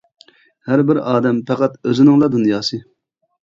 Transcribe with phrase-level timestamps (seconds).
[0.69, 2.85] ھەر بىر ئادەم پەقەت ئۆزىنىڭلا دۇنياسى.